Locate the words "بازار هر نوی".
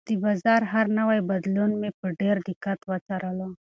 0.23-1.19